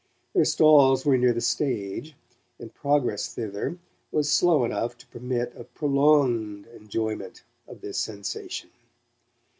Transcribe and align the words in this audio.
Their 0.33 0.45
stalls 0.45 1.05
were 1.05 1.15
near 1.15 1.31
the 1.31 1.41
stage, 1.41 2.15
and 2.57 2.73
progress 2.73 3.31
thither 3.31 3.77
was 4.11 4.31
slow 4.31 4.65
enough 4.65 4.97
to 4.97 5.05
permit 5.05 5.53
of 5.53 5.71
prolonged 5.75 6.65
enjoyment 6.65 7.43
of 7.67 7.81
this 7.81 7.99
sensation. 7.99 8.71